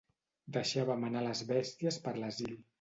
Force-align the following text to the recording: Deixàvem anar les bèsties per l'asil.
Deixàvem 0.55 1.05
anar 1.11 1.23
les 1.27 1.45
bèsties 1.53 2.03
per 2.09 2.19
l'asil. 2.21 2.61